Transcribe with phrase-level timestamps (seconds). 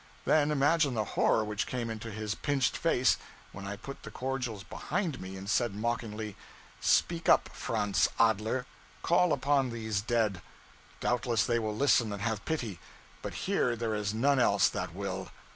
[0.25, 3.17] Then imagine the horror which came into this pinched face
[3.51, 6.35] when I put the cordials behind me, and said mockingly
[6.79, 8.65] 'Speak up, Franz Adler
[9.03, 10.41] call upon these dead.
[11.01, 12.79] Doubtless they will listen and have pity;
[13.21, 15.29] but here there is none else that will.'